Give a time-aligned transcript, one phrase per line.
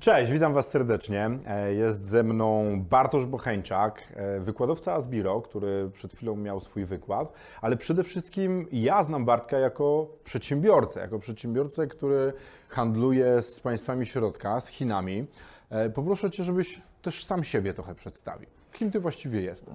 [0.00, 1.30] Cześć, witam Was serdecznie.
[1.46, 7.32] E, Jest ze mną Bartosz Bocheńczak, e, wykładowca Asbiro, który przed chwilą miał swój wykład,
[7.60, 12.32] ale przede wszystkim ja znam Bartka jako przedsiębiorcę, jako przedsiębiorcę, który
[12.68, 15.26] handluje z państwami środka, z Chinami.
[15.70, 18.48] E, Poproszę Cię, żebyś też sam siebie trochę przedstawił.
[18.72, 19.74] Kim Ty właściwie jesteś?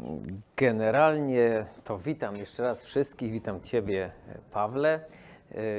[0.58, 4.12] Generalnie to witam jeszcze raz wszystkich, witam Ciebie,
[4.52, 5.00] Pawle.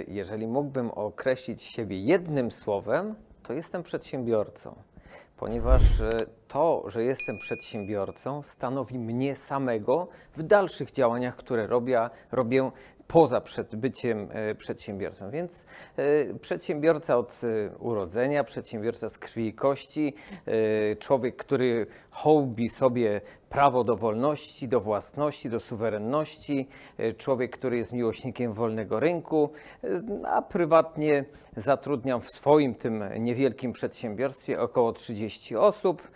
[0.08, 3.14] Jeżeli mógłbym określić siebie jednym słowem,
[3.46, 4.74] to jestem przedsiębiorcą,
[5.36, 6.08] ponieważ e,
[6.48, 12.70] to, że jestem przedsiębiorcą, stanowi mnie samego w dalszych działaniach, które robię, robię
[13.08, 15.30] poza przed byciem e, przedsiębiorcą.
[15.30, 15.64] Więc
[15.96, 20.14] e, przedsiębiorca od e, urodzenia, przedsiębiorca z krwi i kości,
[20.98, 26.68] człowiek, który hołbi sobie prawo do wolności, do własności, do suwerenności,
[27.18, 29.50] człowiek, który jest miłośnikiem wolnego rynku,
[30.24, 31.24] a prywatnie
[31.56, 36.10] zatrudniam w swoim tym niewielkim przedsiębiorstwie około 30 osób,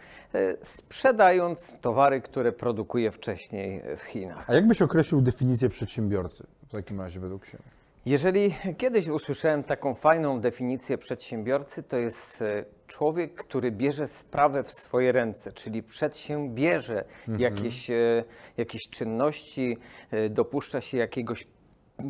[0.63, 4.51] sprzedając towary, które produkuję wcześniej w Chinach.
[4.51, 7.65] A jak byś określił definicję przedsiębiorcy w takim razie według siebie?
[8.07, 14.73] Jeżeli kiedyś usłyszałem taką fajną definicję przedsiębiorcy, to jest e, człowiek, który bierze sprawę w
[14.73, 17.05] swoje ręce, czyli przedsiębierze
[17.39, 18.25] jakieś, e,
[18.57, 19.77] jakieś czynności,
[20.11, 21.47] e, dopuszcza się jakiegoś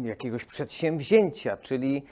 [0.04, 2.02] jakiegoś przedsięwzięcia, czyli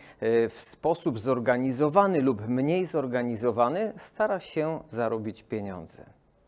[0.48, 6.06] w sposób zorganizowany lub mniej zorganizowany stara się zarobić pieniądze.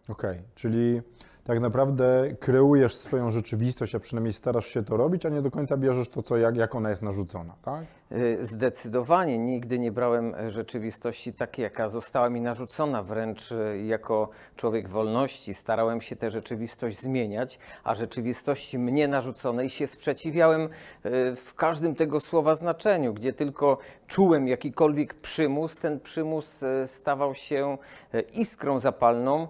[0.08, 1.02] Okej, czyli
[1.44, 5.76] tak naprawdę kreujesz swoją rzeczywistość, a przynajmniej starasz się to robić, a nie do końca
[5.76, 7.84] bierzesz to, co, jak, jak ona jest narzucona, tak?
[8.12, 14.28] Y, Zdecydowanie nigdy nie brałem e, rzeczywistości takiej, jaka została mi narzucona, wręcz e, jako
[14.56, 20.68] człowiek wolności starałem się tę rzeczywistość zmieniać, a rzeczywistości mnie narzuconej się sprzeciwiałem e,
[21.36, 23.14] w każdym tego słowa znaczeniu.
[23.14, 27.78] Gdzie tylko czułem jakikolwiek przymus, ten przymus stawał się
[28.32, 29.48] iskrą zapalną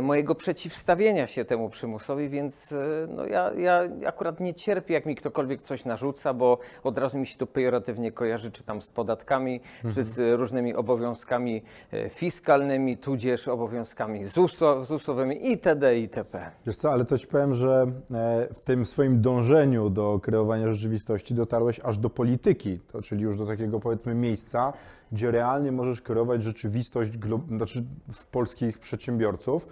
[0.00, 2.76] mojego przeciwstawienia się temu przymusowi, więc e,
[3.08, 7.26] no ja, ja akurat nie cierpię, jak mi ktokolwiek coś narzuca, bo od razu mi
[7.26, 9.60] się to pejoratywnie kojarzy, czy tam z podatkami,
[9.94, 15.98] czy z różnymi obowiązkami e, fiskalnymi, tudzież obowiązkami ZUS-o, ZUS-owymi itd.
[15.98, 16.50] itp.
[16.66, 21.34] Wiesz co, ale to ci powiem, że e, w tym swoim dążeniu do kreowania rzeczywistości
[21.34, 24.72] dotarłeś aż do polityki, to czyli już do takiego powiedzmy miejsca,
[25.12, 27.10] gdzie realnie możesz kreować rzeczywistość
[27.48, 29.66] znaczy w polskich przedsiębiorców.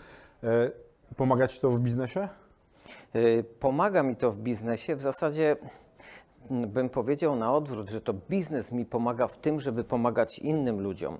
[1.17, 2.29] Pomaga ci to w biznesie?
[3.17, 4.97] Y, Pomaga mi to w biznesie.
[4.97, 5.57] W zasadzie
[6.51, 10.81] mm, bym powiedział na odwrót, że to biznes mi pomaga w tym, żeby pomagać innym
[10.81, 11.19] ludziom.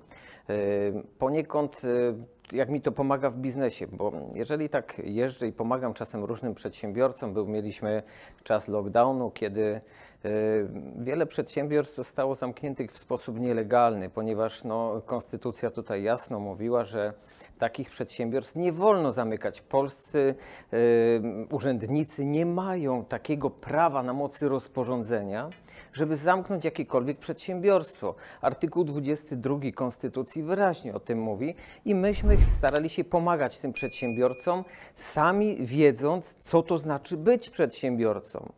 [0.49, 2.15] Y, Poniekąd y,
[2.53, 7.33] jak mi to pomaga w biznesie, bo jeżeli tak jeżdżę i pomagam czasem różnym przedsiębiorcom,
[7.33, 8.03] był, mieliśmy
[8.43, 9.81] czas lockdownu, kiedy
[10.25, 10.67] y,
[10.97, 17.13] wiele przedsiębiorstw zostało zamkniętych w sposób nielegalny, ponieważ no, konstytucja tutaj jasno mówiła, że
[17.57, 19.61] takich przedsiębiorstw nie wolno zamykać.
[19.61, 20.35] Polscy
[20.73, 25.49] y, urzędnicy nie mają takiego prawa na mocy rozporządzenia,
[25.93, 28.15] żeby zamknąć jakiekolwiek przedsiębiorstwo.
[28.41, 34.63] Artykuł 22 Konstytucji wyraźnie o tym mówi i myśmy starali się pomagać tym przedsiębiorcom,
[34.95, 38.51] sami wiedząc, co to znaczy być przedsiębiorcą.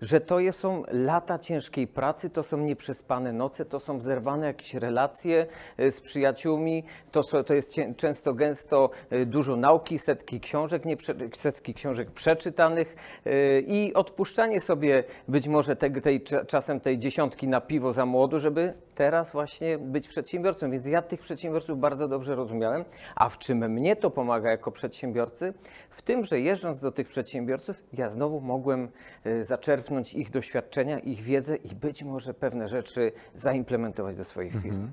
[0.00, 5.46] Że to są lata ciężkiej pracy, to są nieprzespane noce, to są zerwane jakieś relacje
[5.76, 10.96] e, z przyjaciółmi, to, to jest często gęsto e, dużo nauki, setki książek, nie,
[11.32, 12.96] setki książek przeczytanych
[13.26, 18.06] e, i odpuszczanie sobie być może te, tej, cza- czasem tej dziesiątki na piwo za
[18.06, 20.70] młodu, żeby teraz właśnie być przedsiębiorcą.
[20.70, 22.84] Więc ja tych przedsiębiorców bardzo dobrze rozumiałem.
[23.16, 25.54] A w czym mnie to pomaga jako przedsiębiorcy?
[25.90, 28.88] W tym, że jeżdżąc do tych przedsiębiorców, ja znowu mogłem
[29.24, 34.88] e, zaczerpnąć ich doświadczenia, ich wiedzę i być może pewne rzeczy zaimplementować do swoich firm.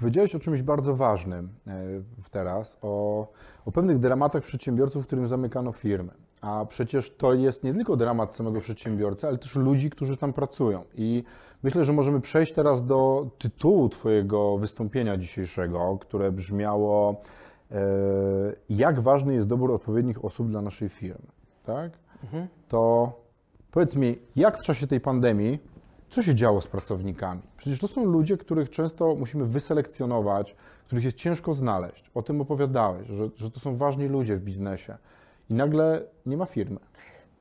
[0.00, 1.48] Powiedziałeś o czymś bardzo ważnym
[2.22, 3.28] w teraz, o,
[3.64, 6.21] o pewnych dramatach przedsiębiorców, którym zamykano firmy.
[6.42, 10.84] A przecież to jest nie tylko dramat samego przedsiębiorcy, ale też ludzi, którzy tam pracują.
[10.94, 11.24] I
[11.62, 17.20] myślę, że możemy przejść teraz do tytułu Twojego wystąpienia dzisiejszego, które brzmiało
[17.70, 17.76] e,
[18.68, 21.26] Jak ważny jest dobór odpowiednich osób dla naszej firmy.
[21.64, 21.92] Tak?
[22.68, 23.12] To
[23.70, 25.58] powiedz mi, jak w czasie tej pandemii
[26.12, 27.42] co się działo z pracownikami?
[27.56, 30.56] Przecież to są ludzie, których często musimy wyselekcjonować,
[30.86, 32.10] których jest ciężko znaleźć.
[32.14, 34.96] O tym opowiadałeś, że, że to są ważni ludzie w biznesie.
[35.50, 36.80] I nagle nie ma firmy.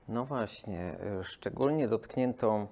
[0.08, 2.68] No właśnie, e, szczególnie dotkniętą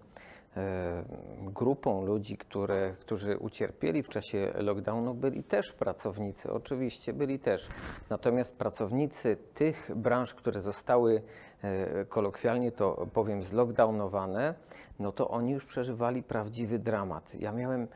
[0.58, 1.04] e,
[1.42, 7.70] grupą ludzi, które, którzy ucierpieli w czasie lockdownu, byli też pracownicy, oczywiście byli też.
[8.10, 11.22] Natomiast pracownicy tych branż, które zostały
[11.62, 14.54] e, kolokwialnie to powiem zlockdownowane,
[15.00, 17.36] no to oni już przeżywali prawdziwy dramat.
[17.40, 17.88] Ja miałem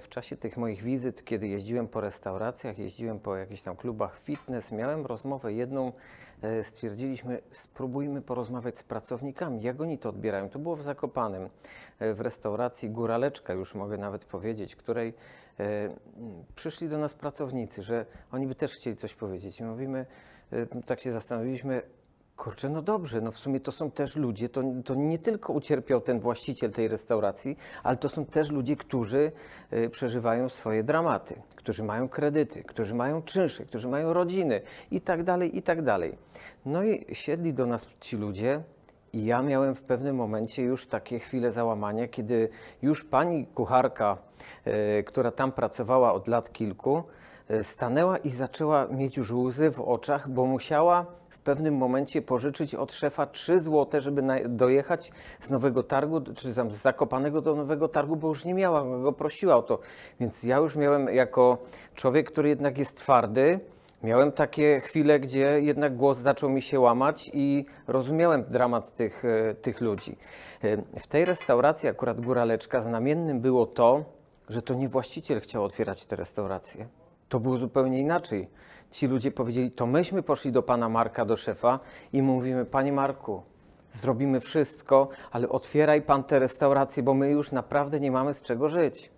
[0.00, 4.72] w czasie tych moich wizyt, kiedy jeździłem po restauracjach, jeździłem po jakichś tam klubach fitness,
[4.72, 5.92] miałem rozmowę jedną,
[6.62, 10.48] stwierdziliśmy, spróbujmy porozmawiać z pracownikami, jak oni to odbierają.
[10.48, 11.48] To było w Zakopanem,
[11.98, 15.14] e, w restauracji Góraleczka, już mogę nawet powiedzieć, której
[15.60, 15.88] e,
[16.56, 19.60] przyszli do nas pracownicy, że oni by też chcieli coś powiedzieć.
[19.60, 20.06] I mówimy,
[20.52, 21.82] e, tak się zastanowiliśmy,
[22.36, 26.00] Kurczę, no dobrze, no w sumie to są też ludzie, to, to nie tylko ucierpiał
[26.00, 29.32] ten właściciel tej restauracji, ale to są też ludzie, którzy
[29.72, 34.60] y, przeżywają swoje dramaty, którzy mają kredyty, którzy mają czynsze, którzy mają rodziny
[34.90, 36.18] i tak dalej, i tak dalej.
[36.66, 38.62] No i siedli do nas ci ludzie
[39.12, 42.48] i ja miałem w pewnym momencie już takie chwile załamania, kiedy
[42.82, 44.18] już pani kucharka,
[44.66, 47.02] y, która tam pracowała od lat kilku,
[47.50, 51.06] y, stanęła i zaczęła mieć już łzy w oczach, bo musiała
[51.44, 56.76] pewnym momencie pożyczyć od szefa 3 złote, żeby dojechać z Nowego Targu, czy tam z
[56.76, 59.78] Zakopanego do Nowego Targu, bo już nie miała, go prosiła o to.
[60.20, 61.58] Więc ja już miałem jako
[61.94, 63.60] człowiek, który jednak jest twardy,
[64.02, 69.54] miałem takie chwile, gdzie jednak głos zaczął mi się łamać i rozumiałem dramat tych, e,
[69.54, 70.16] tych ludzi.
[70.64, 74.04] E, W tej restauracji akurat Góraleczka znamiennym było to,
[74.48, 76.86] że to nie właściciel chciał otwierać te restauracje.
[77.28, 78.48] To było zupełnie inaczej.
[78.94, 81.80] Ci ludzie powiedzieli, to myśmy poszli do pana Marka, do szefa
[82.12, 83.42] i mówimy, panie Marku,
[83.92, 88.68] zrobimy wszystko, ale otwieraj pan te restauracje, bo my już naprawdę nie mamy z czego
[88.68, 89.10] żyć.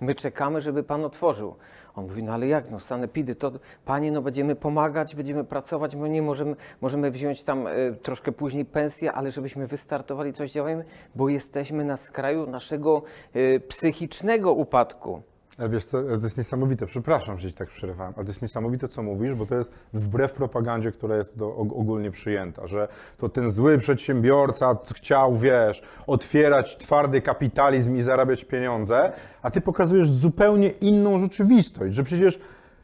[0.00, 1.54] My czekamy, żeby pan otworzył.
[1.94, 3.52] On mówi, no ale jak, no sanepidy, to
[3.84, 8.64] panie, no będziemy pomagać, będziemy pracować, my nie możemy, możemy wziąć tam y, troszkę później
[8.64, 10.84] pensję, ale żebyśmy wystartowali, coś działajmy,
[11.14, 13.02] bo jesteśmy na skraju naszego
[13.36, 15.22] y, psychicznego upadku.
[15.58, 18.88] Ale wiesz co, to jest niesamowite, przepraszam, że ci tak przerywałem, ale to jest niesamowite,
[18.88, 22.88] co mówisz, bo to jest wbrew propagandzie, która jest do, og- ogólnie przyjęta, że
[23.18, 29.12] to ten zły przedsiębiorca chciał, wiesz, otwierać twardy kapitalizm i zarabiać pieniądze,
[29.42, 32.38] a ty pokazujesz zupełnie inną rzeczywistość, że przecież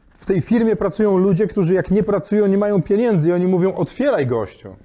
[0.09, 3.75] w tej firmie pracują ludzie, którzy jak nie pracują, nie mają pieniędzy i oni mówią,
[3.75, 4.75] otwieraj gościu.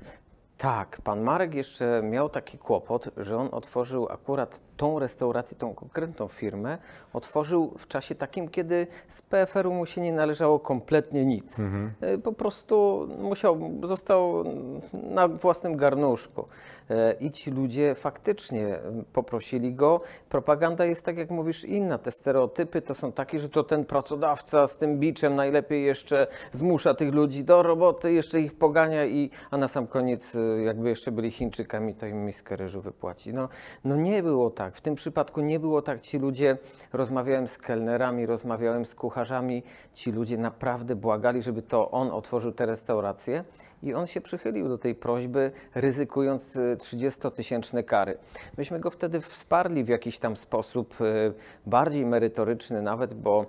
[0.59, 6.29] Tak, pan Marek jeszcze miał taki kłopot, że on otworzył akurat tą restaurację, tą konkretną
[6.29, 6.79] firmę,
[7.13, 11.59] otworzył w czasie takim, kiedy z PFR-u mu się nie należało kompletnie nic.
[11.59, 14.45] Y, Po prostu musiał, został
[14.93, 16.45] na własnym garnuszku.
[16.91, 18.79] E, I ci ludzie faktycznie
[19.13, 20.01] poprosili go.
[20.29, 21.99] Propaganda jest, tak jak mówisz, inna.
[21.99, 26.95] Te stereotypy to są takie, że to ten pracodawca z tym biczem najlepiej jeszcze zmusza
[26.95, 31.31] tych ludzi do roboty, jeszcze ich pogania, i, a na sam koniec, jakby jeszcze byli
[31.31, 33.33] Chińczykami, to im miskę ryżu wypłaci.
[33.33, 33.49] No,
[33.85, 34.70] no nie było tak.
[34.73, 36.01] W tym przypadku nie było tak.
[36.01, 36.59] Ci ludzie,
[36.93, 39.63] rozmawiałem z kelnerami, rozmawiałem z kucharzami,
[39.95, 43.45] ci ludzie naprawdę błagali, żeby to on otworzył te restauracje.
[43.83, 48.19] I on się przychylił do tej prośby, ryzykując y, 30-tysięczne kary.
[48.59, 51.33] Myśmy go wtedy wsparli w jakiś tam sposób, y,
[51.67, 53.47] bardziej merytoryczny nawet, bo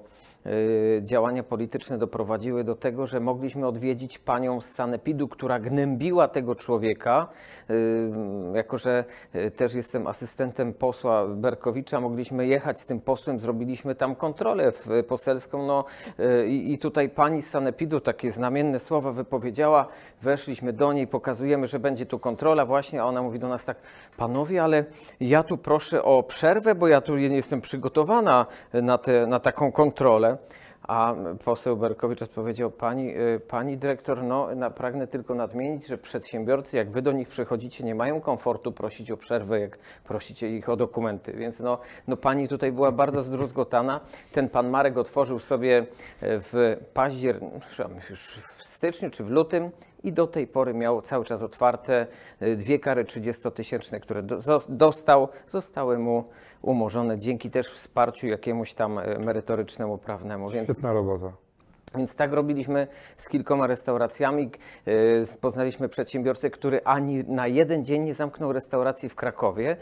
[1.02, 7.28] działania polityczne doprowadziły do tego, że mogliśmy odwiedzić panią z Sanepidu, która gnębiła tego człowieka.
[7.70, 8.12] Y,
[8.54, 9.06] Jako, że
[9.36, 14.72] y, też jestem asystentem posła Berkowicza, mogliśmy jechać z tym posłem, zrobiliśmy tam kontrolę
[15.08, 15.66] poselską.
[15.66, 15.86] No,
[16.20, 19.88] y, i, I tutaj pani z Sanepidu takie znamienne słowa wypowiedziała.
[20.22, 23.78] Weszliśmy do niej, pokazujemy, że będzie tu kontrola właśnie, a ona mówi do nas tak,
[24.18, 24.86] panowie, ale
[25.20, 29.72] ja tu proszę o przerwę, bo ja tu nie jestem przygotowana na, te, na taką
[29.72, 30.31] kontrolę.
[30.88, 36.92] A poseł Berkowicz odpowiedział, pani, y, pani dyrektor, no pragnę tylko nadmienić, że przedsiębiorcy, jak
[36.92, 41.34] wy do nich przychodzicie, nie mają komfortu prosić o przerwę, jak prosicie ich o dokumenty.
[41.34, 41.78] Więc no,
[42.08, 44.00] no pani tutaj była bardzo zdruzgotana.
[44.32, 45.84] Ten pan Marek otworzył sobie e,
[46.22, 47.60] w październiku,
[48.10, 49.72] już w styczniu czy w lutym
[50.04, 52.08] i do tej pory miał cały czas otwarte
[52.42, 54.24] y, dwie kary 30-tysięczne, które
[54.70, 56.24] dostał, zostały mu
[56.62, 60.50] umorzone dzięki też wsparciu jakiemuś tam y, merytorycznemu, prawnemu.
[60.50, 61.32] Więc Świetna robota.
[61.96, 64.52] więc tak robiliśmy z kilkoma restauracjami.
[64.88, 69.78] Y, Poznaliśmy przedsiębiorcę, który ani na jeden dzień nie zamknął restauracji w Krakowie,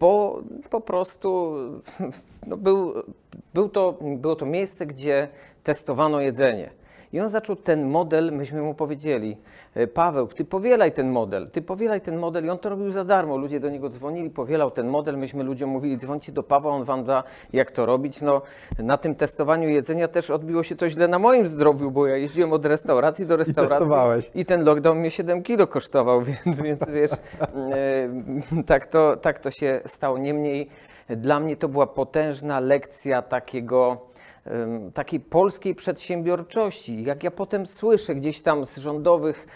[0.00, 1.54] bo po prostu
[2.46, 2.94] no, był,
[3.54, 5.28] był to, było to miejsce, gdzie
[5.64, 6.81] testowano jedzenie.
[7.12, 9.36] I on zaczął ten model, myśmy mu powiedzieli,
[9.74, 13.04] "E, Paweł, ty powielaj ten model, ty powielaj ten model i on to robił za
[13.04, 13.36] darmo.
[13.36, 17.04] Ludzie do niego dzwonili, powielał ten model, myśmy ludziom mówili, dzwońcie do Pawła, on wam
[17.04, 18.20] da jak to robić.
[18.20, 18.42] No,
[18.78, 22.52] na tym testowaniu jedzenia też odbiło się to źle na moim zdrowiu, bo ja jeździłem
[22.52, 24.30] od restauracji do restauracji testowałeś.
[24.34, 29.50] i ten lockdown mnie 7 kilo kosztował, więc, więc wiesz, e, tak, to, tak to
[29.50, 30.18] się stało.
[30.18, 30.68] Niemniej
[31.08, 33.96] dla mnie to była potężna lekcja takiego
[34.94, 37.04] takiej polskiej przedsiębiorczości.
[37.04, 39.46] Jak ja potem słyszę gdzieś tam z rządowych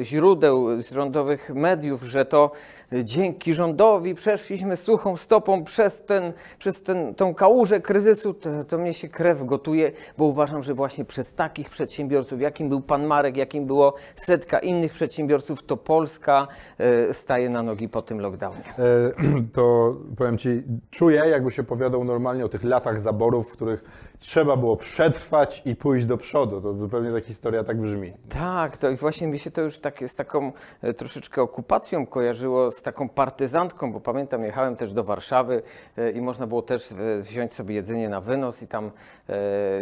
[0.00, 2.50] e, źródeł, z rządowych mediów, że to
[2.92, 8.78] e, dzięki rządowi przeszliśmy suchą stopą przez, ten, przez ten, tą kałużę kryzysu, to, to
[8.78, 13.36] mnie się krew gotuje, bo uważam, że właśnie przez takich przedsiębiorców, jakim był pan Marek,
[13.36, 16.46] jakim było setka innych przedsiębiorców, to Polska
[16.78, 18.64] e, staje na nogi po tym lockdownie.
[19.52, 23.91] To powiem Ci, czuję, jakby się opowiadał normalnie o tych latach zaborów, w których
[24.22, 26.60] trzeba było przetrwać i pójść do przodu.
[26.60, 28.12] To zupełnie ta historia tak brzmi.
[28.28, 32.70] Tak, to i właśnie mi się to już tak, z taką e, troszeczkę okupacją kojarzyło,
[32.70, 35.62] z taką partyzantką, bo pamiętam, jechałem też do Warszawy
[35.96, 38.90] e, i można było też e, wziąć sobie jedzenie na wynos i tam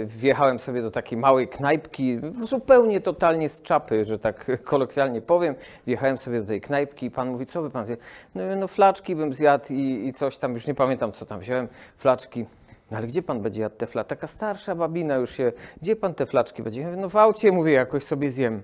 [0.05, 5.55] wjechałem sobie do takiej małej knajpki, zupełnie totalnie z czapy, że tak kolokwialnie powiem.
[5.87, 8.03] Wjechałem sobie do tej knajpki i pan mówi, co by pan zjadł?
[8.35, 11.69] No, no flaczki bym zjadł i, i coś tam, już nie pamiętam co tam wziąłem,
[11.97, 12.47] flaczki.
[12.91, 14.09] No ale gdzie pan będzie jadł te flaczki?
[14.09, 16.81] Taka starsza babina już się, gdzie pan te flaczki będzie?
[16.81, 18.63] Ja mówię, no w aucie, mówię, jakoś sobie zjem.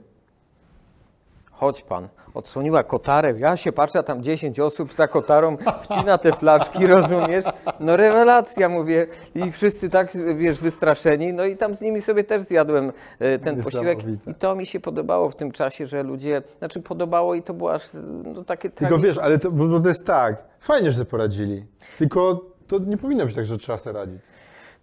[1.51, 2.09] Chodź pan.
[2.35, 7.45] Odsłoniła kotarę, ja się patrzę, tam 10 osób za kotarą wcina te flaczki, rozumiesz?
[7.81, 9.07] No rewelacja, mówię.
[9.35, 11.33] I wszyscy tak, wiesz, wystraszeni.
[11.33, 13.99] No i tam z nimi sobie też zjadłem e, ten posiłek.
[14.27, 17.75] I to mi się podobało w tym czasie, że ludzie, znaczy podobało i to było
[17.75, 17.83] aż
[18.25, 21.67] no, takie Tylko tragi- wiesz, ale to, bo to jest tak, fajnie, że poradzili.
[21.99, 24.21] Tylko to nie powinno być tak, że trzeba sobie radzić.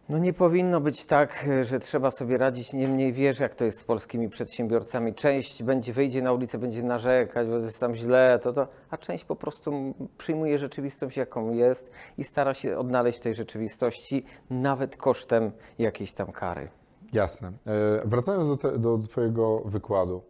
[0.09, 2.73] No nie powinno być tak, że trzeba sobie radzić.
[2.73, 5.13] Niemniej wiesz, jak to jest z polskimi przedsiębiorcami.
[5.13, 9.25] Część będzie wyjdzie na ulicę, będzie narzekać, bo jest tam źle, to, to, a część
[9.25, 16.13] po prostu przyjmuje rzeczywistość, jaką jest i stara się odnaleźć tej rzeczywistości, nawet kosztem jakiejś
[16.13, 16.69] tam kary.
[17.13, 17.47] Jasne.
[17.47, 20.21] E, Wracając do, te, do Twojego wykładu,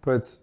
[0.00, 0.40] powiedz,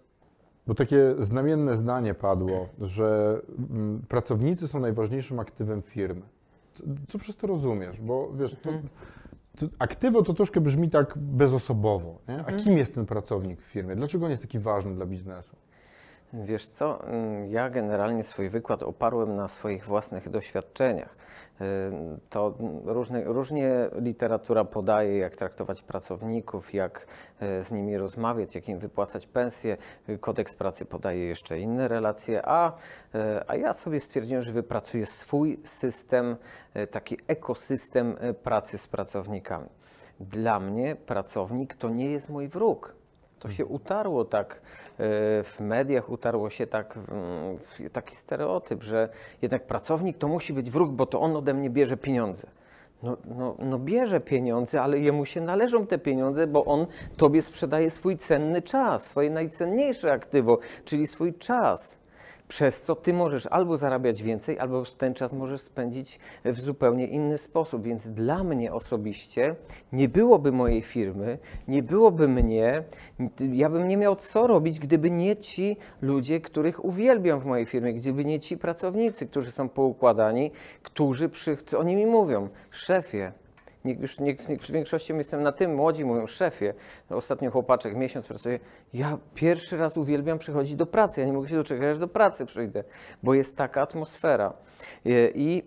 [0.66, 6.33] bo takie znamienne zdanie padło, że mm, pracownicy są najważniejszym aktywem firmy.
[7.08, 8.00] Co, przez to rozumiesz?
[8.00, 8.70] Bo wiesz, to,
[9.58, 12.18] to aktywo to troszkę brzmi tak bezosobowo.
[12.28, 12.44] Nie?
[12.46, 13.96] A kim jest ten pracownik w firmie?
[13.96, 15.56] Dlaczego on jest taki ważny dla biznesu?
[16.42, 21.16] Wiesz co, mm, ja generalnie swój wykład oparłem na swoich własnych doświadczeniach.
[21.60, 27.06] Ym, To różne, różnie literatura podaje, jak traktować pracowników, jak
[27.40, 29.76] e, z nimi rozmawiać, jak im wypłacać pensje.
[30.20, 32.72] Kodeks pracy podaje jeszcze inne relacje, a,
[33.46, 36.36] a ja sobie stwierdziłem, że wypracuję swój system,
[36.90, 39.68] taki ekosystem pracy z pracownikami.
[40.20, 43.03] Dla mnie pracownik to nie jest mój wróg.
[43.44, 44.58] To się utarło tak e,
[45.42, 46.98] w mediach, utarło się tak
[47.60, 49.08] w taki stereotyp, że
[49.42, 52.46] jednak pracownik to musi być wróg, bo to on ode mnie bierze pieniądze.
[53.02, 56.86] No, no, no bierze pieniądze, ale jemu się należą te pieniądze, bo on
[57.16, 61.98] tobie sprzedaje swój cenny czas, swoje najcenniejsze aktywo, czyli swój czas.
[62.48, 67.38] Przez co ty możesz albo zarabiać więcej, albo ten czas możesz spędzić w zupełnie inny
[67.38, 67.82] sposób.
[67.82, 69.56] Więc dla mnie osobiście
[69.92, 72.84] nie byłoby mojej firmy, nie byłoby mnie,
[73.52, 77.94] ja bym nie miał co robić, gdyby nie ci ludzie, których uwielbiam w mojej firmie,
[77.94, 80.50] gdyby nie ci pracownicy, którzy są poukładani,
[80.82, 83.32] którzy przy, oni mi mówią, szefie,
[83.84, 86.74] już nie, w większości jestem na tym, młodzi mówią, szefie,
[87.10, 88.60] ostatnio chłopaczek miesiąc pracuje,
[88.94, 92.46] ja pierwszy raz uwielbiam przychodzić do pracy, ja nie mogę się doczekać, aż do pracy
[92.46, 92.84] przyjdę,
[93.22, 94.52] bo jest taka atmosfera.
[95.04, 95.62] I, i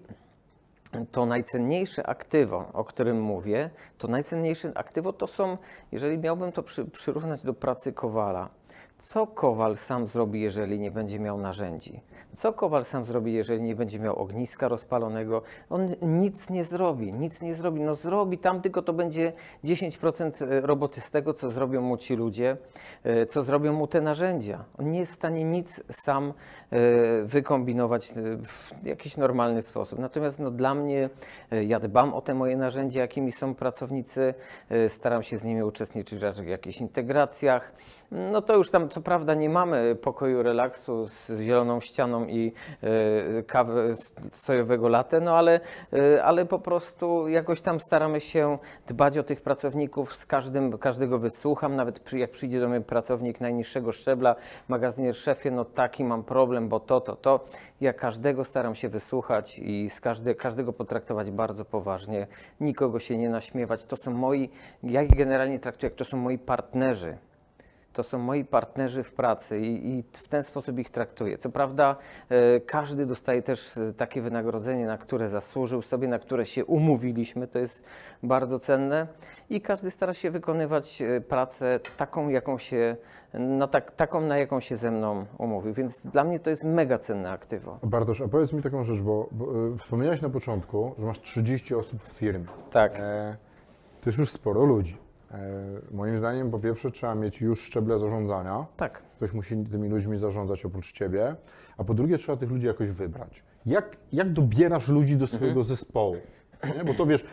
[1.11, 5.57] to najcenniejsze aktywo, o którym mówię, to najcenniejsze aktywo to są,
[5.91, 8.49] jeżeli miałbym to przy, przyrównać do pracy kowala,
[8.99, 12.01] co kowal sam zrobi, jeżeli nie będzie miał narzędzi?
[12.33, 15.41] Co kowal sam zrobi, jeżeli nie będzie miał ogniska rozpalonego?
[15.69, 17.81] On nic nie zrobi, nic nie zrobi.
[17.81, 22.57] No zrobi tam, tylko to będzie 10% roboty z tego, co zrobią mu ci ludzie,
[23.03, 24.65] e, co zrobią mu te narzędzia.
[24.77, 26.33] On nie jest w stanie nic sam
[26.69, 28.13] e, wykombinować e,
[28.43, 29.99] w jakiś normalny sposób.
[29.99, 31.09] Natomiast no, dla mnie,
[31.51, 34.33] e, ja dbam o te moje narzędzia, jakimi są pracownicy,
[34.69, 37.73] e, staram się z nimi uczestniczyć w jakichś integracjach.
[38.11, 42.53] No to już tam co prawda nie mamy pokoju relaksu z zieloną ścianą i
[42.83, 43.93] e, kawy
[44.31, 45.59] sojowego latte, no ale,
[45.93, 51.19] e, ale po prostu jakoś tam staramy się dbać o tych pracowników, z każdym, każdego
[51.19, 54.35] wysłucham, nawet przy, jak przyjdzie do mnie pracownik najniższego szczebla,
[54.67, 57.39] magazynier szefie, no taki mam problem, bo to, to, to.
[57.81, 62.27] Ja każdego staram się wysłuchać i z każde, każdego potraktować bardzo poważnie,
[62.61, 63.85] nikogo się nie naśmiewać.
[63.85, 64.49] To są moi,
[64.83, 67.17] ja ich generalnie traktuję, jak to są moi partnerzy
[67.97, 71.37] to są moi partnerzy w pracy i, i w ten sposób ich traktuję.
[71.37, 71.95] Co prawda,
[72.29, 77.47] e, każdy dostaje też e, takie wynagrodzenie, na które zasłużył sobie, na które się umówiliśmy,
[77.47, 77.83] to jest
[78.23, 79.07] bardzo cenne
[79.49, 82.95] i każdy stara się wykonywać e, pracę taką, jaką się,
[83.33, 85.73] na tak, taką, na jaką się ze mną umówił.
[85.73, 87.79] Więc dla mnie to jest mega cenne aktywo.
[87.83, 91.75] Bartosz, a powiedz mi taką rzecz, bo, bo y, wspomniałeś na początku, że masz 30
[91.75, 92.45] osób w firmie.
[92.71, 92.99] Tak.
[92.99, 93.37] E,
[94.03, 95.06] To jest już sporo ludzi.
[95.31, 95.37] E,
[95.91, 98.65] moim zdaniem, po pierwsze, trzeba mieć już szczeble zarządzania.
[98.77, 99.03] Tak.
[99.17, 101.35] Ktoś musi tymi ludźmi zarządzać oprócz ciebie.
[101.77, 103.43] A po drugie, trzeba tych ludzi jakoś wybrać.
[103.65, 106.15] Jak, jak dobierasz ludzi do swojego zespołu?
[106.77, 106.83] Nie?
[106.83, 107.25] Bo to wiesz,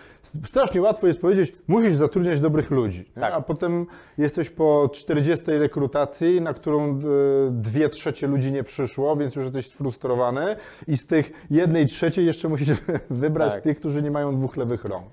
[0.47, 3.05] strasznie łatwo jest powiedzieć, musisz zatrudniać dobrych ludzi.
[3.15, 3.33] Tak.
[3.33, 3.87] A potem
[4.19, 7.01] jesteś po 40 rekrutacji, na którą e,
[7.51, 10.57] dwie trzecie ludzi nie przyszło, więc już jesteś sfrustrowany
[10.89, 12.69] i z tych jednej trzeciej jeszcze musisz
[13.11, 13.63] wybrać Tak.
[13.63, 15.07] tych, którzy nie mają dwóch lewych rąk.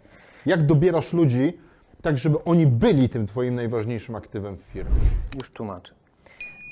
[0.45, 1.57] Jak dobierasz ludzi,
[2.01, 4.95] tak żeby oni byli tym twoim najważniejszym aktywem w firmie?
[5.35, 5.93] Już tłumaczę.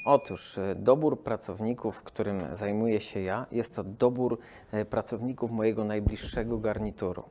[0.06, 4.40] Otóż e, dobór pracowników, którym zajmuję się ja, jest to dobór
[4.72, 7.24] e, pracowników mojego najbliższego garnituru,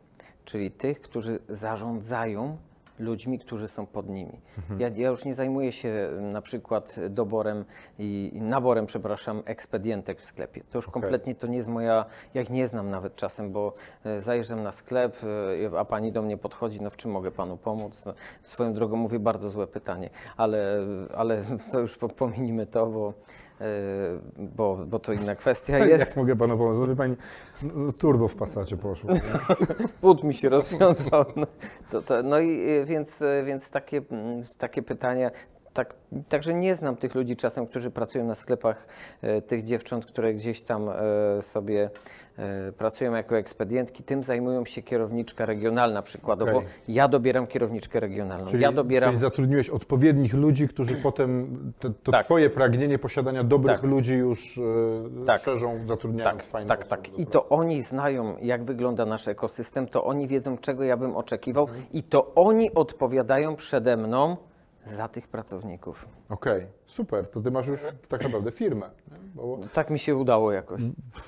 [0.44, 2.56] czyli tych, którzy zarządzają
[3.00, 4.40] ludźmi, którzy są pod nimi.
[4.78, 7.64] Ja, ja już nie zajmuję się e, na przykład doborem
[7.98, 10.60] i, i naborem, przepraszam, ekspedientek w sklepie.
[10.70, 13.74] To już kompletnie to nie jest moja, ja ich nie znam nawet czasem, bo
[14.04, 15.16] e, zajeżdżam na sklep,
[15.74, 18.04] e, a pani do mnie podchodzi, no w czym mogę panu pomóc?
[18.04, 20.78] No, swoją drogą mówię, bardzo złe pytanie, ale,
[21.16, 23.14] ale to już po- pominimy to, bo,
[24.38, 26.08] bo, bo to inna kwestia jest.
[26.08, 26.76] Jak mogę panu pomóc?
[26.80, 27.16] No wie pani,
[27.62, 29.10] no, turbo w pasacie poszło.
[30.02, 31.24] But mi się rozwiązał.
[31.36, 31.46] No,
[31.90, 35.30] to, to, no i y, więc, y, więc takie, mm, takie pytania.
[35.72, 35.94] Tak,
[36.28, 38.86] także nie znam tych ludzi czasem, którzy pracują na sklepach,
[39.22, 40.90] e, tych dziewcząt, które gdzieś tam
[41.42, 41.90] sobie
[42.78, 44.02] pracują jako ekspedientki.
[44.02, 46.59] Tym zajmują się kierowniczka regionalna przykładowo.
[46.59, 46.68] Okej.
[46.88, 48.47] Ja dobieram kierowniczkę regionalną.
[48.47, 49.09] Czyli, ja dobieram.
[49.11, 52.25] czyli zatrudniłeś odpowiednich ludzi, którzy potem to, to Tak.
[52.25, 53.90] twoje pragnienie posiadania dobrych Tak.
[53.90, 54.59] ludzi już
[55.23, 55.42] e, Tak.
[55.42, 57.18] szerzą, zatrudniają Tak, tak, tak.
[57.18, 61.64] I to oni znają, jak wygląda nasz ekosystem, to oni wiedzą, czego ja bym oczekiwał,
[61.64, 61.85] Mhm.
[61.92, 64.37] i to oni odpowiadają przede mną
[64.87, 66.08] za tych pracowników.
[66.28, 68.90] Okej, super, to ty masz już tak naprawdę firmę.
[69.35, 70.80] Bo, Tak mi się udało jakoś.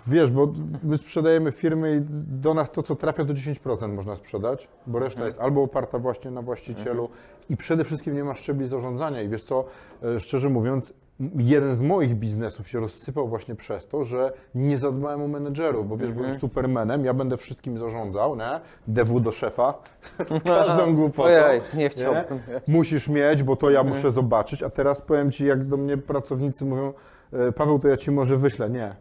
[0.07, 0.53] wiesz, bo
[0.83, 2.01] my sprzedajemy firmy i
[2.41, 5.05] do nas to, co trafia, to 10% można sprzedać, bo Mhm.
[5.05, 7.09] reszta jest albo oparta właśnie na właścicielu
[7.49, 9.23] i przede wszystkim nie ma szczebli zarządzania.
[9.23, 9.65] I wiesz co,
[10.03, 10.93] e, szczerze mówiąc,
[11.37, 15.97] jeden z moich biznesów się rozsypał właśnie przez to, że nie zadbałem o menedżerów, bo
[15.97, 16.25] wiesz, Mhm.
[16.27, 18.61] byłem supermenem, ja będę wszystkim zarządzał, nie?
[18.89, 19.75] DW do szefa,
[20.41, 21.23] z każdą głupotą.
[21.29, 22.25] Ojej, nie chciałbym.
[22.69, 26.65] Musisz mieć, bo to ja muszę zobaczyć, a teraz powiem Ci, jak do mnie pracownicy
[26.65, 26.93] mówią,
[27.33, 28.71] e, Paweł, to ja Ci może wyślę.
[28.71, 28.95] Nie.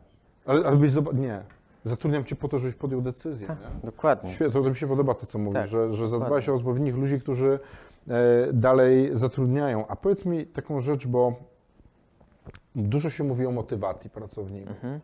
[0.45, 1.39] Ale, ale byś zobaczył, nie.
[1.85, 3.47] Zatrudniam Cię po to, żebyś podjął decyzję.
[3.47, 3.55] nie?
[3.83, 4.31] Dokładnie.
[4.31, 7.19] Świetnie, to mi się podoba to, co mówisz, Tak, że, że zadbałeś o odpowiednich ludzi,
[7.21, 7.59] którzy
[8.09, 8.13] e,
[8.53, 9.87] dalej zatrudniają.
[9.87, 11.33] A powiedz mi taką rzecz, bo
[12.75, 14.75] dużo się mówi o motywacji pracowników.
[14.75, 14.99] Mhm.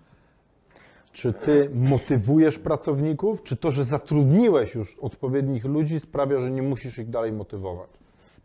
[1.13, 6.97] Czy ty motywujesz pracowników, czy to, że zatrudniłeś już odpowiednich ludzi sprawia, że nie musisz
[6.97, 7.89] ich dalej motywować?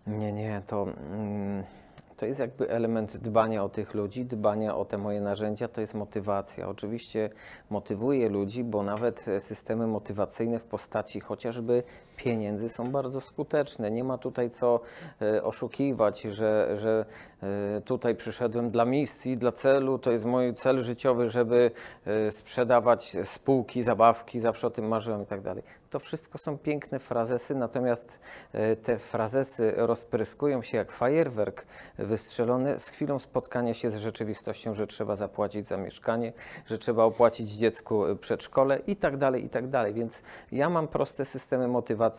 [0.06, 1.64] Nie, nie, to, mm,
[2.16, 5.94] to jest jakby element dbania o tych ludzi, dbania o te moje narzędzia, to jest
[5.94, 6.68] motywacja.
[6.68, 7.30] Oczywiście
[7.70, 11.82] motywuję ludzi, bo nawet systemy motywacyjne w postaci chociażby
[12.24, 13.90] pieniędzy są bardzo skuteczne.
[13.90, 14.80] Nie ma tutaj co
[15.22, 17.04] e, oszukiwać, że, że
[17.42, 21.70] e, tutaj przyszedłem dla misji, dla celu, to jest mój cel życiowy, żeby
[22.06, 25.62] e, sprzedawać spółki, zabawki, zawsze o tym marzyłem i tak dalej.
[25.90, 28.20] To wszystko są piękne frazesy, natomiast
[28.82, 31.66] te frazesy rozpryskują się jak fajerwerk
[31.98, 36.32] wystrzelony z chwilą spotkania się z rzeczywistością, że trzeba zapłacić za mieszkanie,
[36.66, 39.94] że trzeba opłacić dziecku przedszkole i tak dalej, i tak dalej.
[39.94, 42.09] Więc ja mam proste systemy motywacji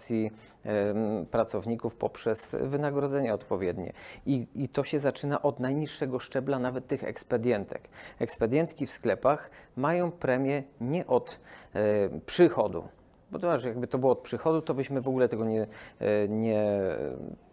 [0.64, 3.94] em, pracowników poprzez wynagrodzenia odpowiednie.
[4.26, 7.90] I, I to się zaczyna od najniższego szczebla, nawet tych ekspedientek.
[8.20, 11.40] Ekspedientki w sklepach mają premię nie od
[11.74, 12.84] e, przychodu,
[13.32, 16.64] bo to jakby to było od przychodu, to byśmy w ogóle tego nie, e, nie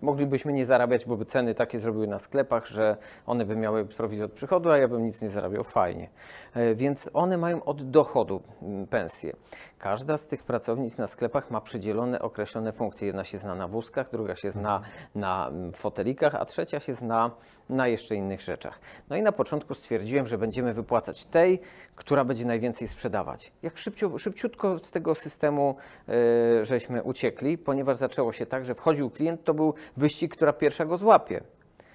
[0.02, 4.24] moglibyśmy nie zarabiać, bo by ceny takie zrobiły na sklepach, że one by miały prowizję
[4.24, 5.64] od przychodu, a ja bym nic nie zarabiał.
[5.64, 6.08] Fajnie.
[6.54, 9.36] E, Więc one mają od dochodu mm, pensję.
[9.78, 13.06] Każda z tych pracownic na sklepach ma przydzielone określone funkcje.
[13.06, 14.80] Jedna się zna na wózkach, druga się zna
[15.14, 17.30] na mm, fotelikach, a trzecia się zna
[17.68, 18.80] na jeszcze innych rzeczach.
[19.10, 21.60] No i na początku stwierdziłem, że będziemy wypłacać tej,
[21.94, 23.52] która będzie najwięcej sprzedawać.
[23.62, 25.76] Jak szybciu, szybciutko z tego systemu
[26.08, 30.84] e, żeśmy uciekli, ponieważ zaczęło się tak, że wchodził klient, to był wyścig, która pierwsza
[30.84, 31.40] go złapie.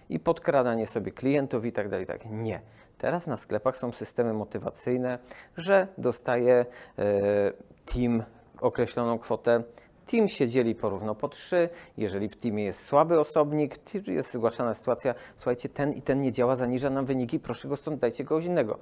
[0.09, 2.05] I podkradanie sobie klientów i tak dalej.
[2.05, 2.25] Tak.
[2.25, 2.61] Nie.
[2.97, 5.19] Teraz na sklepach są systemy motywacyjne,
[5.57, 7.05] że dostaje e,
[7.85, 8.23] team
[8.61, 9.63] określoną kwotę.
[10.05, 11.69] Team się dzieli porówno po trzy.
[11.97, 13.75] Jeżeli w teamie jest słaby osobnik,
[14.07, 17.99] jest zgłaszana sytuacja, słuchajcie, ten i ten nie działa, zaniża nam wyniki, proszę go stąd,
[17.99, 18.79] dajcie kogoś innego.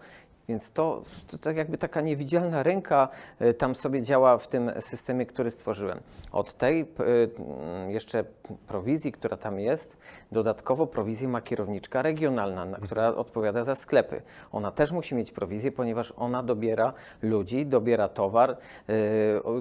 [0.49, 5.25] Więc to, to tak jakby taka niewidzialna ręka e, tam sobie działa w tym systemie,
[5.25, 5.99] który stworzyłem.
[6.31, 8.23] Od tej m, jeszcze
[8.67, 9.97] prowizji, która tam jest,
[10.31, 14.21] dodatkowo prowizję ma kierowniczka regionalna, na- która odpowiada za sklepy.
[14.51, 18.57] Ona też musi mieć prowizję, ponieważ ona dobiera ludzi, dobiera towar, e,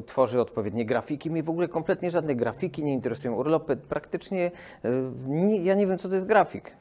[0.06, 1.30] tworzy odpowiednie grafiki.
[1.30, 3.76] My w ogóle ogóle kompletnie żadne grafiki, nie interesują urlopy.
[3.76, 4.50] Praktycznie
[4.84, 4.88] y,
[5.26, 6.76] nie, ja nie wiem, co to jest grafik.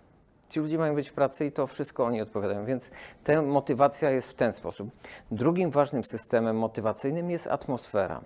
[0.49, 2.91] Ci ludzie mają być w pracy i to wszystko oni odpowiadają, więc
[3.23, 4.89] ta motywacja jest w ten sposób.
[5.31, 8.21] Drugim ważnym systemem motywacyjnym jest atmosfera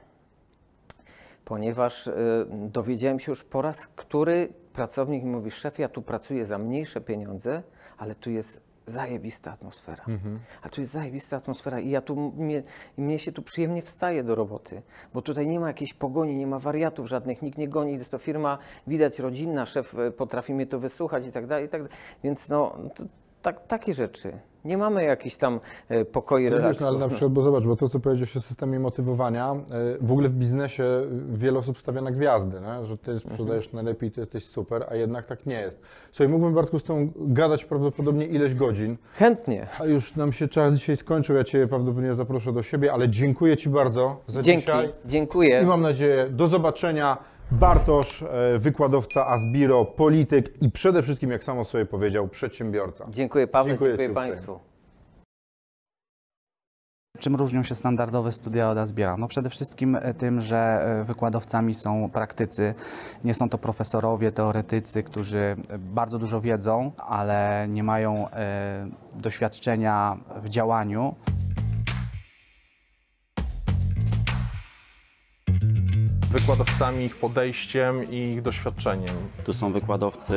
[1.45, 2.13] ponieważ y,
[2.49, 7.63] dowiedziałem się już po raz, który pracownik mówi, szef, ja tu pracuję za mniejsze pieniądze,
[7.97, 10.05] ale tu jest zajebista atmosfera.
[10.61, 12.63] A tu jest zajebista atmosfera i ja tu, mnie,
[12.97, 14.81] mnie się tu przyjemnie wstaje do roboty,
[15.13, 18.17] bo tutaj nie ma jakiejś pogoni, nie ma wariatów żadnych, nikt nie goni, jest to
[18.17, 21.97] firma, widać rodzinna, szef y, potrafi mnie to wysłuchać i tak dalej, i tak dalej.
[22.23, 23.03] Więc no, to,
[23.43, 24.31] tak, takie rzeczy.
[24.65, 25.59] Nie mamy jakichś tam
[25.91, 26.81] y, pokoi No wiesz, relaksu.
[26.83, 29.55] no, ale na przykład, bo zobacz, bo to, co powiedziałeś o systemie motywowania,
[29.95, 30.83] y, w ogóle w biznesie
[31.29, 32.85] wiele osób stawia na gwiazdy, nie?
[32.85, 35.79] że ty sprzedajesz najlepiej, ty jesteś super, a jednak tak nie jest.
[36.11, 39.67] Słuchaj, mógłbym Bartku z tą gadać prawdopodobnie ileś godzin, Chętnie.
[39.79, 43.57] a już nam się czas dzisiaj skończył, ja Cię prawdopodobnie zaproszę do siebie, ale dziękuję
[43.57, 45.61] Ci bardzo za Dzięki, dzisiaj dziękuję.
[45.63, 47.17] i mam nadzieję do zobaczenia.
[47.59, 53.05] Bartosz, e, wykładowca Asbiro, polityk i przede wszystkim, jak sam o sobie powiedział, przedsiębiorca.
[53.09, 54.15] Dziękuję Paweł, Dziękuję dziękuję.
[54.15, 54.59] Państwu.
[57.19, 59.17] Czym różnią się standardowe studia od Asbiera?
[59.17, 62.73] No przede wszystkim e, tym, że e, wykładowcami są praktycy.
[63.23, 68.27] Nie są to profesorowie, teoretycy, którzy bardzo dużo wiedzą, ale nie mają
[69.15, 71.15] doświadczenia w działaniu.
[76.33, 79.15] Wykładowcami, ich podejściem i ich doświadczeniem.
[79.43, 80.33] Tu są wykładowcy,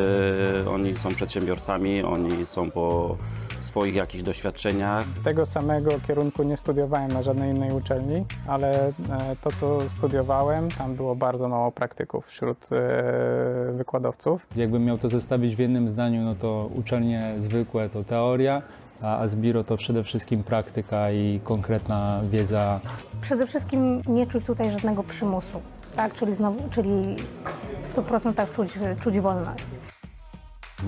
[0.71, 3.17] oni są przedsiębiorcami, oni są po
[3.61, 5.05] swoich jakichś doświadczeniach.
[5.25, 8.93] Tego samego kierunku nie studiowałem na żadnej innej uczelni, ale e,
[9.41, 14.47] to, co studiowałem, tam było bardzo mało praktyków wśród e, wykładowców.
[14.57, 18.63] Jakbym miał to zestawić w jednym zdaniu, no to uczelnie zwykłe to teoria,
[19.03, 22.81] a Asbiro to przede wszystkim praktyka i konkretna wiedza
[23.21, 25.61] Przede wszystkim nie czuć tutaj żadnego przymusu,
[25.97, 26.15] tak?
[26.15, 27.17] czyli, znowu, czyli
[27.83, 29.67] w 100% czuć, czuć wolność.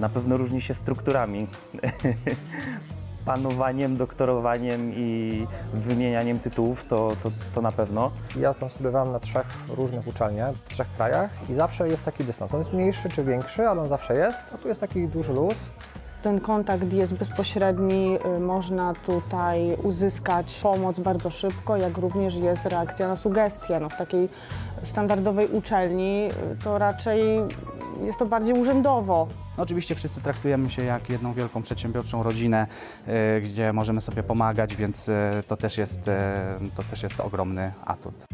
[0.00, 1.46] Na pewno różni się strukturami,
[3.28, 8.10] panowaniem, doktorowaniem i wymienianiem tytułów, to, to, to na pewno.
[8.40, 12.54] Ja tam studiowałem na trzech różnych uczelniach, w trzech krajach i zawsze jest taki dystans.
[12.54, 15.56] On jest mniejszy czy większy, ale on zawsze jest, a tu jest taki duży luz.
[16.22, 23.09] Ten kontakt jest bezpośredni, y, można tutaj uzyskać pomoc bardzo szybko, jak również jest reakcja
[23.09, 23.81] na sugestie.
[23.81, 24.28] No, w takiej
[24.85, 27.20] standardowej uczelni y, to raczej
[28.04, 29.28] jest to bardziej urzędowo.
[29.57, 32.66] No oczywiście wszyscy traktujemy się jak jedną wielką przedsiębiorczą rodzinę,
[33.07, 35.11] e, gdzie możemy sobie pomagać, więc
[35.46, 36.00] to też jest,
[36.76, 38.24] to też jest ogromny atut.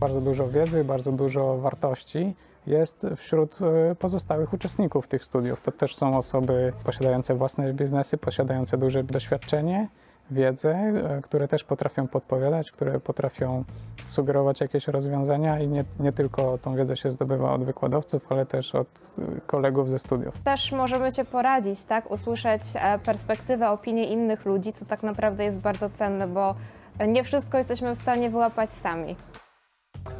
[0.00, 2.34] Bardzo dużo wiedzy, bardzo dużo wartości
[2.66, 3.58] jest wśród
[3.90, 5.60] e, pozostałych uczestników tych studiów.
[5.60, 9.88] To też są osoby posiadające własne biznesy, posiadające duże doświadczenie,
[10.30, 13.64] wiedzę, e, które też potrafią podpowiadać, które potrafią
[14.06, 18.74] sugerować jakieś rozwiązania i nie, nie tylko tą wiedzę się zdobywa od wykładowców, ale też
[18.74, 20.34] od e, kolegów ze studiów.
[20.44, 22.10] Też możemy się poradzić, tak?
[22.10, 22.62] Usłyszeć
[23.04, 26.54] perspektywę, opinię innych ludzi, co tak naprawdę jest bardzo cenne, bo
[27.08, 29.16] nie wszystko jesteśmy w stanie wyłapać sami.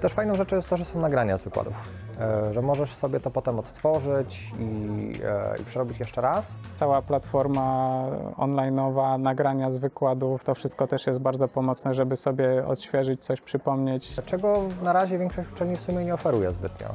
[0.00, 1.74] Też fajną rzeczą jest to, że są nagrania z wykładów,
[2.20, 6.54] e, że możesz sobie to potem odtworzyć i, e, i przerobić jeszcze raz.
[6.76, 8.02] Cała platforma
[8.36, 14.16] online'owa, nagrania z wykładów, to wszystko też jest bardzo pomocne, żeby sobie odświeżyć, coś przypomnieć.
[14.26, 16.88] Czego na razie większość uczelni w sumie nie oferuje zbytnio.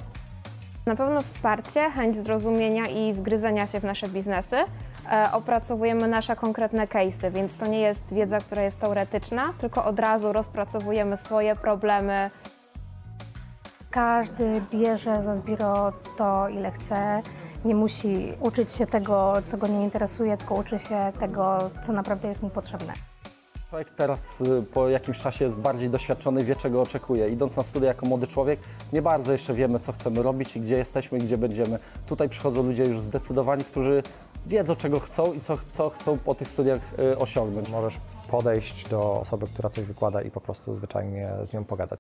[0.86, 4.58] Na pewno wsparcie, chęć zrozumienia i wgryzenia się w nasze biznesy.
[5.12, 10.00] E, opracowujemy nasze konkretne case'y, więc to nie jest wiedza, która jest teoretyczna, tylko od
[10.00, 12.30] razu rozpracowujemy swoje problemy,
[13.92, 17.22] Każdy bierze za zbiro to, ile chce.
[17.66, 22.28] Nie musi uczyć się tego, co go nie interesuje, tylko uczy się tego, co naprawdę
[22.28, 22.94] jest mu potrzebne.
[23.70, 27.30] Człowiek teraz y, po jakimś czasie jest bardziej doświadczony, wie czego oczekuje.
[27.30, 28.60] Idąc na studia jako młody człowiek,
[28.94, 31.80] nie bardzo jeszcze wiemy, co chcemy robić i gdzie jesteśmy i gdzie będziemy.
[32.08, 34.04] Tutaj przychodzą ludzie już zdecydowani, którzy
[34.46, 37.70] wiedzą, czego chcą i co, co chcą po tych studiach y, osiągnąć.
[37.70, 37.98] Możesz
[38.32, 41.98] podejść do osoby, która coś wykłada i po prostu zwyczajnie z nią pogadać.